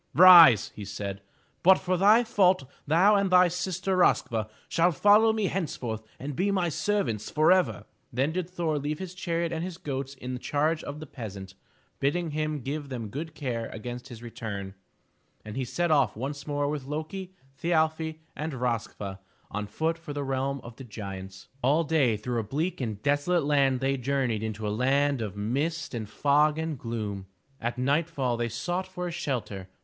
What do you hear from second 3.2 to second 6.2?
thy sister Rosk'va shall follow me henceforth